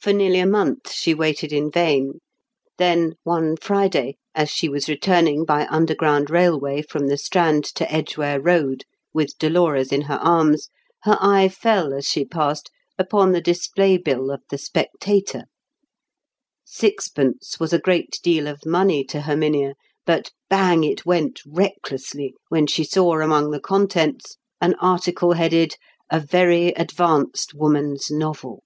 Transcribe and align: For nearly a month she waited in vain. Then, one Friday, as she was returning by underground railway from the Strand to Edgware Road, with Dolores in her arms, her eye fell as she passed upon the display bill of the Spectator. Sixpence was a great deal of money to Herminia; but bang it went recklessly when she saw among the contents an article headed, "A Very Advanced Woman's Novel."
For 0.00 0.12
nearly 0.12 0.40
a 0.40 0.44
month 0.46 0.90
she 0.90 1.14
waited 1.14 1.52
in 1.52 1.70
vain. 1.70 2.14
Then, 2.78 3.14
one 3.22 3.56
Friday, 3.56 4.16
as 4.34 4.50
she 4.50 4.68
was 4.68 4.88
returning 4.88 5.44
by 5.44 5.66
underground 5.70 6.30
railway 6.30 6.82
from 6.82 7.06
the 7.06 7.16
Strand 7.16 7.64
to 7.76 7.88
Edgware 7.92 8.40
Road, 8.40 8.82
with 9.14 9.38
Dolores 9.38 9.92
in 9.92 10.00
her 10.02 10.16
arms, 10.16 10.68
her 11.04 11.16
eye 11.20 11.46
fell 11.48 11.94
as 11.94 12.06
she 12.08 12.24
passed 12.24 12.72
upon 12.98 13.30
the 13.30 13.40
display 13.40 13.96
bill 13.96 14.32
of 14.32 14.40
the 14.50 14.58
Spectator. 14.58 15.44
Sixpence 16.64 17.60
was 17.60 17.72
a 17.72 17.78
great 17.78 18.18
deal 18.24 18.48
of 18.48 18.66
money 18.66 19.04
to 19.04 19.20
Herminia; 19.20 19.74
but 20.04 20.32
bang 20.48 20.82
it 20.82 21.06
went 21.06 21.38
recklessly 21.46 22.34
when 22.48 22.66
she 22.66 22.82
saw 22.82 23.20
among 23.20 23.52
the 23.52 23.60
contents 23.60 24.38
an 24.60 24.74
article 24.80 25.34
headed, 25.34 25.76
"A 26.10 26.18
Very 26.18 26.70
Advanced 26.70 27.54
Woman's 27.54 28.10
Novel." 28.10 28.64